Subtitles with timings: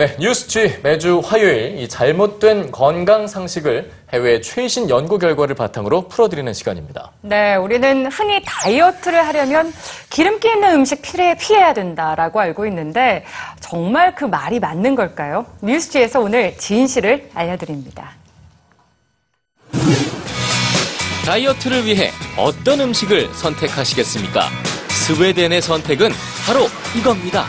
[0.00, 7.10] 네, 뉴스쥐 매주 화요일 이 잘못된 건강 상식을 해외 최신 연구 결과를 바탕으로 풀어드리는 시간입니다.
[7.20, 9.70] 네, 우리는 흔히 다이어트를 하려면
[10.08, 13.26] 기름기 있는 음식 피해, 피해야 된다라고 알고 있는데
[13.60, 15.44] 정말 그 말이 맞는 걸까요?
[15.60, 18.12] 뉴스지에서 오늘 진실을 알려드립니다.
[21.24, 24.48] 다이어트를 위해 어떤 음식을 선택하시겠습니까?
[24.88, 26.10] 스웨덴의 선택은
[26.46, 27.46] 바로 이겁니다.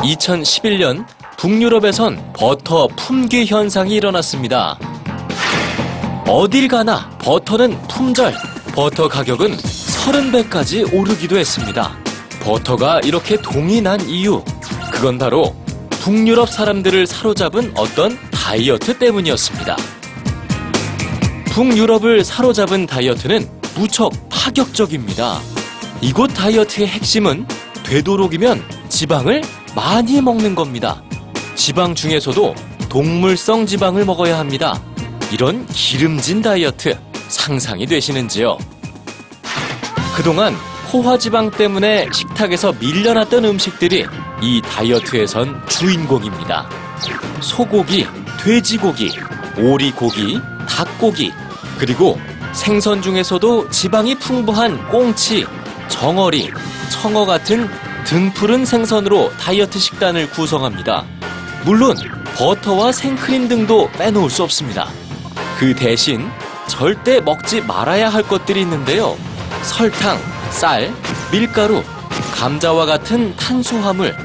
[0.00, 1.06] (2011년)
[1.36, 4.76] 북유럽에선 버터 품귀 현상이 일어났습니다.
[6.26, 8.34] 어딜 가나 버터는 품절,
[8.74, 11.94] 버터 가격은 30배까지 오르기도 했습니다.
[12.40, 14.42] 버터가 이렇게 동이 난 이유,
[14.90, 15.54] 그건 바로
[15.90, 19.76] 북유럽 사람들을 사로잡은 어떤 다이어트 때문이었습니다.
[21.50, 25.40] 북유럽을 사로잡은 다이어트는 무척 파격적입니다.
[26.00, 27.46] 이곳 다이어트의 핵심은
[27.84, 29.42] 되도록이면 지방을
[29.76, 31.02] 많이 먹는 겁니다.
[31.56, 32.54] 지방 중에서도
[32.88, 34.82] 동물성 지방을 먹어야 합니다.
[35.30, 36.98] 이런 기름진 다이어트
[37.32, 38.58] 상상이 되시는지요?
[40.14, 40.54] 그동안
[40.90, 44.06] 포화지방 때문에 식탁에서 밀려났던 음식들이
[44.42, 46.68] 이 다이어트에선 주인공입니다.
[47.40, 48.06] 소고기,
[48.44, 49.12] 돼지고기,
[49.56, 50.38] 오리고기,
[50.68, 51.32] 닭고기,
[51.78, 52.20] 그리고
[52.52, 55.46] 생선 중에서도 지방이 풍부한 꽁치,
[55.88, 56.50] 정어리,
[56.90, 57.68] 청어 같은
[58.04, 61.06] 등푸른 생선으로 다이어트 식단을 구성합니다.
[61.64, 61.96] 물론
[62.36, 64.88] 버터와 생크림 등도 빼놓을 수 없습니다.
[65.58, 66.28] 그 대신
[66.72, 69.14] 절대 먹지 말아야 할 것들이 있는데요.
[69.62, 70.90] 설탕, 쌀,
[71.30, 71.82] 밀가루,
[72.34, 74.16] 감자와 같은 탄수화물,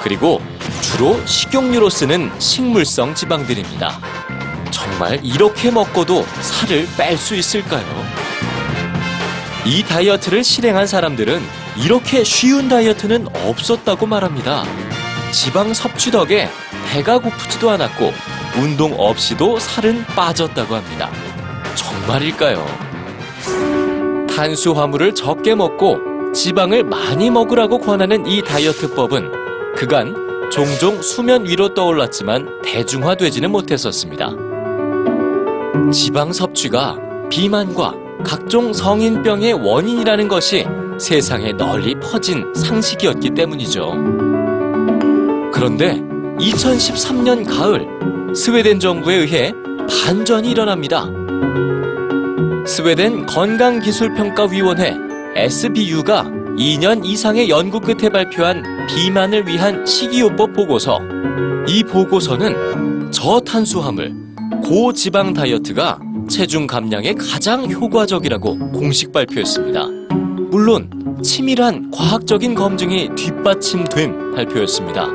[0.00, 0.40] 그리고
[0.80, 3.98] 주로 식용유로 쓰는 식물성 지방들입니다.
[4.70, 7.84] 정말 이렇게 먹고도 살을 뺄 수 있을까요?
[9.66, 11.42] 이 다이어트를 실행한 사람들은
[11.76, 14.64] 이렇게 쉬운 다이어트는 없었다고 말합니다.
[15.32, 16.48] 지방 섭취 덕에
[16.88, 18.14] 배가 고프지도 않았고
[18.58, 21.10] 운동 없이도 살은 빠졌다고 합니다.
[21.74, 22.64] 정말일까요?
[24.28, 25.98] 탄수화물을 적게 먹고
[26.32, 30.14] 지방을 많이 먹으라고 권하는 이 다이어트법은 그간
[30.50, 34.30] 종종 수면 위로 떠올랐지만 대중화되지는 못했었습니다.
[35.92, 36.96] 지방 섭취가
[37.30, 37.94] 비만과
[38.24, 40.66] 각종 성인병의 원인이라는 것이
[40.98, 43.92] 세상에 널리 퍼진 상식이었기 때문이죠.
[45.52, 46.02] 그런데
[46.38, 49.52] 2013년 가을 스웨덴 정부에 의해
[49.88, 51.08] 반전이 일어납니다.
[52.66, 54.94] 스웨덴 건강기술평가위원회
[55.34, 56.24] SBU가
[56.56, 61.00] 2년 이상의 연구 끝에 발표한 비만을 위한 식이요법 보고서.
[61.66, 64.14] 이 보고서는 저탄수화물,
[64.62, 69.86] 고지방 다이어트가 체중 감량에 가장 효과적이라고 공식 발표했습니다.
[70.50, 70.90] 물론
[71.22, 75.06] 치밀한 과학적인 검증이 뒷받침된 발표였습니다.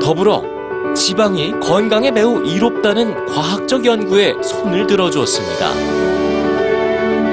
[0.00, 0.53] 더불어
[0.94, 5.72] 지방이 건강에 매우 이롭다는 과학적 연구에 손을 들어주었습니다.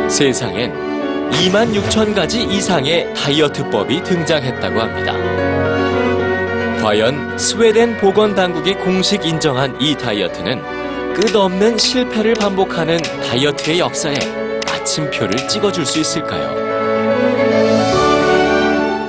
[0.10, 5.14] 세상엔 2만 6천 가지 이상의 다이어트법이 등장했다고 합니다.
[6.82, 14.16] 과연 스웨덴 보건당국이 공식 인정한 이 다이어트는 끝없는 실패를 반복하는 다이어트의 역사에
[14.66, 16.91] 마침표를 찍어줄 수 있을까요?